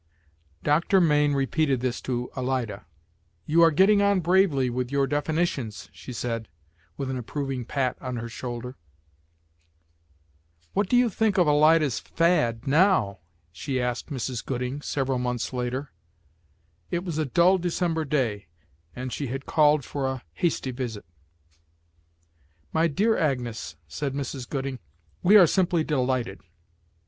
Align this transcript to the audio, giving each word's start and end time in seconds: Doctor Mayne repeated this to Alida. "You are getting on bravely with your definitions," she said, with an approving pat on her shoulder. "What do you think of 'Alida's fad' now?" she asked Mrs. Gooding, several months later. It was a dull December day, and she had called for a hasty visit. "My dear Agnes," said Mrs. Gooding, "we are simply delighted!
Doctor 0.63 0.99
Mayne 0.99 1.33
repeated 1.33 1.79
this 1.81 2.01
to 2.01 2.31
Alida. 2.35 2.87
"You 3.45 3.61
are 3.61 3.69
getting 3.69 4.01
on 4.01 4.19
bravely 4.19 4.67
with 4.67 4.91
your 4.91 5.05
definitions," 5.05 5.89
she 5.93 6.11
said, 6.11 6.47
with 6.97 7.11
an 7.11 7.19
approving 7.19 7.65
pat 7.65 7.97
on 8.01 8.15
her 8.15 8.27
shoulder. 8.27 8.77
"What 10.73 10.89
do 10.89 10.95
you 10.97 11.07
think 11.07 11.37
of 11.37 11.47
'Alida's 11.47 11.99
fad' 11.99 12.65
now?" 12.65 13.19
she 13.51 13.79
asked 13.79 14.09
Mrs. 14.09 14.43
Gooding, 14.43 14.81
several 14.81 15.19
months 15.19 15.53
later. 15.53 15.91
It 16.89 17.03
was 17.05 17.19
a 17.19 17.25
dull 17.25 17.59
December 17.59 18.03
day, 18.03 18.47
and 18.95 19.13
she 19.13 19.27
had 19.27 19.45
called 19.45 19.85
for 19.85 20.07
a 20.07 20.23
hasty 20.33 20.71
visit. 20.71 21.05
"My 22.73 22.87
dear 22.87 23.15
Agnes," 23.19 23.75
said 23.87 24.15
Mrs. 24.15 24.49
Gooding, 24.49 24.79
"we 25.21 25.37
are 25.37 25.45
simply 25.45 25.83
delighted! 25.83 26.39